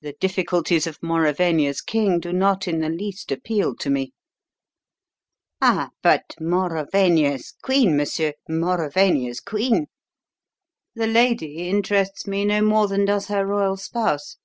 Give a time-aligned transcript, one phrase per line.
[0.00, 4.14] The difficulties of Mauravania's king do not in the least appeal to me."
[5.60, 9.88] "Ah, but Mauravania's queen, monsieur Mauravania's queen."
[10.94, 14.38] "The lady interests me no more than does her royal spouse."